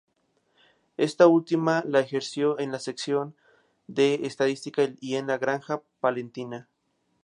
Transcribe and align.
Esta 0.97 1.27
última 1.27 1.83
la 1.85 1.99
ejerció 1.99 2.57
en 2.59 2.71
la 2.71 2.79
Sección 2.79 3.35
de 3.85 4.21
Estadística 4.25 4.81
y 4.99 5.13
en 5.17 5.27
la 5.27 5.37
Granja 5.37 5.83
Palentina. 5.99 6.67